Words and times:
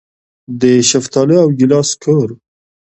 د 0.61 0.63
شفتالو 0.89 1.35
او 1.43 1.49
ګیلاس 1.59 1.89
کور. 2.03 2.29